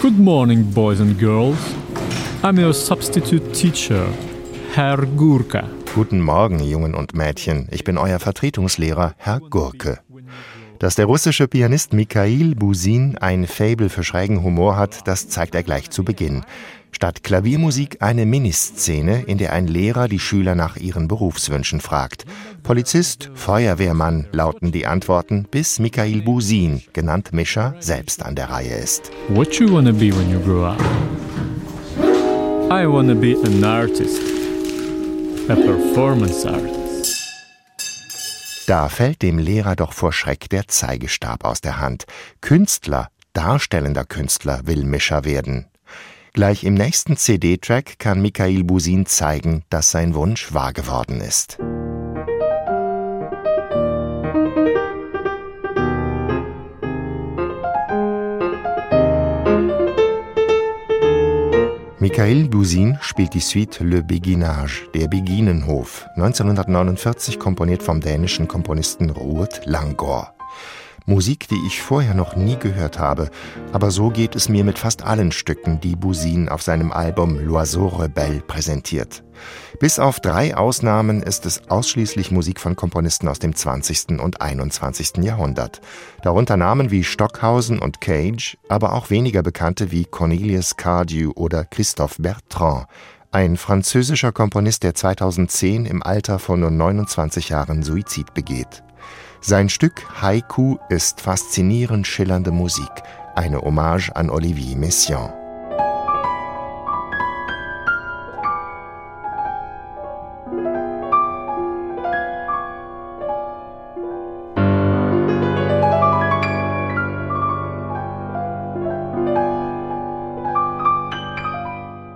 [0.00, 1.58] Good morning, boys and girls.
[2.42, 4.08] I'm your substitute teacher,
[4.72, 5.68] Herr Gurka.
[5.94, 7.68] Guten Morgen, Jungen und Mädchen.
[7.70, 9.98] Ich bin euer Vertretungslehrer, Herr Gurke.
[10.78, 15.62] Dass der russische Pianist Mikhail Busin ein Fable für schrägen Humor hat, das zeigt er
[15.62, 16.46] gleich zu Beginn.
[17.00, 22.26] Statt Klaviermusik eine Miniszene, in der ein Lehrer die Schüler nach ihren Berufswünschen fragt.
[22.62, 29.10] Polizist, Feuerwehrmann lauten die Antworten, bis Mikhail Busin, genannt Mischa, selbst an der Reihe ist.
[29.28, 30.78] What you wanna be when you grow up?
[32.70, 34.20] I wanna be an artist.
[35.48, 37.16] A performance artist.
[38.66, 42.04] Da fällt dem Lehrer doch vor Schreck der Zeigestab aus der Hand.
[42.42, 45.64] Künstler, darstellender Künstler will Mischer werden.
[46.32, 51.58] Gleich im nächsten CD-Track kann Michael Busin zeigen, dass sein Wunsch wahr geworden ist.
[61.98, 69.60] Michael Busin spielt die Suite Le Beguinage, der Beginenhof, 1949 komponiert vom dänischen Komponisten Ruud
[69.64, 70.39] Langgaard.
[71.10, 73.30] Musik, die ich vorher noch nie gehört habe,
[73.72, 78.00] aber so geht es mir mit fast allen Stücken, die Busin auf seinem Album L'Oiseau
[78.00, 79.24] Rebelle präsentiert.
[79.80, 84.20] Bis auf drei Ausnahmen ist es ausschließlich Musik von Komponisten aus dem 20.
[84.20, 85.16] und 21.
[85.16, 85.80] Jahrhundert.
[86.22, 92.22] Darunter Namen wie Stockhausen und Cage, aber auch weniger bekannte wie Cornelius Cardew oder Christophe
[92.22, 92.86] Bertrand,
[93.32, 98.82] ein französischer Komponist, der 2010 im Alter von nur 29 Jahren Suizid begeht.
[99.40, 102.90] Sein Stück Haiku ist faszinierend schillernde Musik,
[103.34, 105.39] eine Hommage an Olivier Messiaen.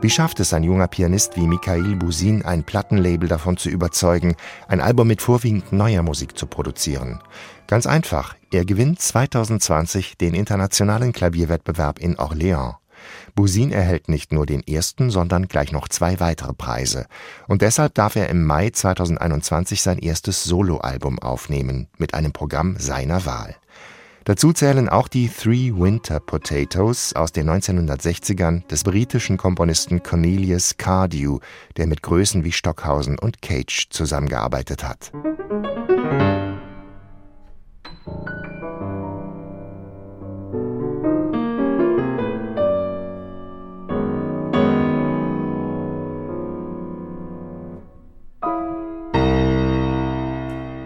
[0.00, 4.36] Wie schafft es ein junger Pianist wie Mikhail Busin, ein Plattenlabel davon zu überzeugen,
[4.68, 7.20] ein Album mit vorwiegend neuer Musik zu produzieren?
[7.66, 12.76] Ganz einfach, er gewinnt 2020 den internationalen Klavierwettbewerb in Orléans.
[13.34, 17.06] Busin erhält nicht nur den ersten, sondern gleich noch zwei weitere Preise.
[17.48, 23.26] Und deshalb darf er im Mai 2021 sein erstes Soloalbum aufnehmen, mit einem Programm seiner
[23.26, 23.56] Wahl.
[24.28, 31.38] Dazu zählen auch die Three Winter Potatoes aus den 1960ern des britischen Komponisten Cornelius Cardew,
[31.78, 35.12] der mit Größen wie Stockhausen und Cage zusammengearbeitet hat.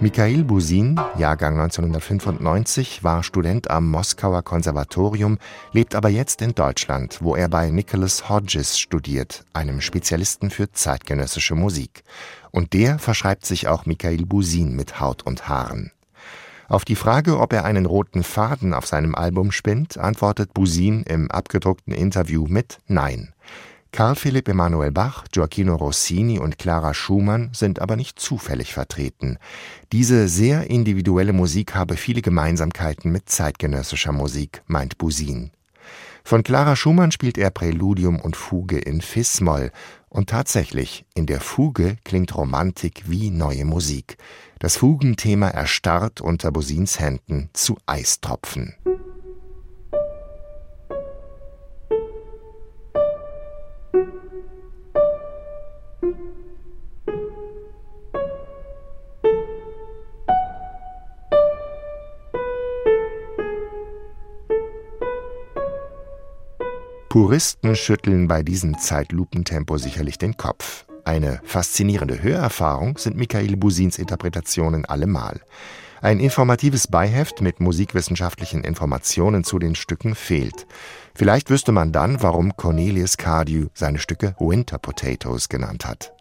[0.00, 5.38] Mikhail Busin, Jahrgang 1995, war Student am Moskauer Konservatorium,
[5.72, 11.54] lebt aber jetzt in Deutschland, wo er bei Nicholas Hodges studiert, einem Spezialisten für zeitgenössische
[11.54, 12.02] Musik.
[12.50, 15.92] Und der verschreibt sich auch Mikhail Busin mit Haut und Haaren.
[16.68, 21.30] Auf die Frage, ob er einen roten Faden auf seinem Album spinnt, antwortet Busin im
[21.30, 23.33] abgedruckten Interview mit Nein.
[23.94, 29.38] Karl Philipp Emanuel Bach, Gioacchino Rossini und Clara Schumann sind aber nicht zufällig vertreten.
[29.92, 35.52] Diese sehr individuelle Musik habe viele Gemeinsamkeiten mit zeitgenössischer Musik, meint Busin.
[36.24, 39.70] Von Clara Schumann spielt er Präludium und Fuge in Fis-Moll.
[40.08, 44.16] Und tatsächlich, in der Fuge klingt Romantik wie neue Musik.
[44.58, 48.74] Das Fugenthema erstarrt unter Busins Händen zu Eistropfen.
[67.14, 70.84] Puristen schütteln bei diesem Zeitlupentempo sicherlich den Kopf.
[71.04, 75.40] Eine faszinierende Hörerfahrung sind Michael Busins Interpretationen allemal.
[76.02, 80.66] Ein informatives Beiheft mit musikwissenschaftlichen Informationen zu den Stücken fehlt.
[81.14, 86.13] Vielleicht wüsste man dann, warum Cornelius Cardew seine Stücke Winter Potatoes genannt hat.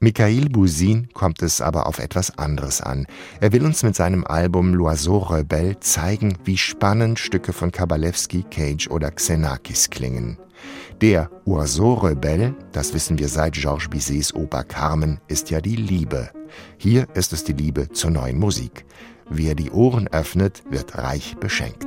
[0.00, 3.06] Mikhail Busin kommt es aber auf etwas anderes an.
[3.40, 8.88] Er will uns mit seinem Album L'Oiseau Rebelle zeigen, wie spannend Stücke von Kabalewski, Cage
[8.88, 10.38] oder Xenakis klingen.
[11.00, 16.30] Der Oiseau Rebelle, das wissen wir seit Georges Bizets Oper Carmen, ist ja die Liebe.
[16.76, 18.84] Hier ist es die Liebe zur neuen Musik.
[19.30, 21.86] Wer die Ohren öffnet, wird reich beschenkt.